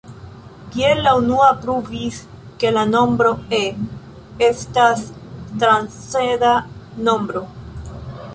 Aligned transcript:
Kiel 0.75 1.01
la 1.07 1.11
unua 1.17 1.49
pruvis, 1.65 2.17
ke 2.63 2.71
la 2.77 2.85
nombro 2.93 3.35
"e" 3.59 3.61
estas 4.49 5.05
transcenda 5.65 6.57
nombro. 7.11 7.45